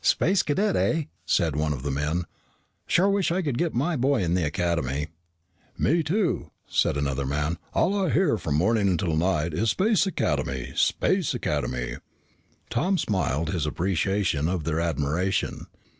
"Space 0.00 0.42
Cadet, 0.42 0.74
eh?" 0.74 1.04
said 1.24 1.54
one 1.54 1.72
of 1.72 1.84
the 1.84 1.92
men. 1.92 2.24
"Sure 2.88 3.08
wish 3.08 3.30
I 3.30 3.40
could 3.40 3.56
get 3.56 3.72
my 3.72 3.94
boy 3.94 4.20
in 4.20 4.34
the 4.34 4.44
Academy." 4.44 5.10
"Me 5.78 6.02
too," 6.02 6.50
said 6.66 6.96
another 6.96 7.24
man. 7.24 7.56
"All 7.72 7.94
I 7.94 8.10
hear 8.10 8.36
from 8.36 8.56
morning 8.56 8.88
until 8.88 9.14
night 9.16 9.54
is 9.54 9.70
Space 9.70 10.04
Academy 10.04 10.72
Space 10.74 11.34
Academy." 11.34 11.98
Tom 12.68 12.98
smiled 12.98 13.50
his 13.50 13.64
appreciation 13.64 14.48
of 14.48 14.64
their 14.64 14.80
admiration. 14.80 15.68